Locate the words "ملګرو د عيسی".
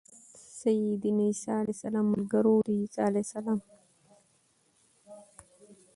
2.13-2.99